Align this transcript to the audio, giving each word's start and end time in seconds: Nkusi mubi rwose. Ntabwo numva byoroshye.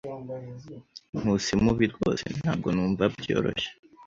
Nkusi 1.17 1.51
mubi 1.63 1.85
rwose. 1.93 2.25
Ntabwo 2.39 2.67
numva 2.75 3.03
byoroshye. 3.19 3.69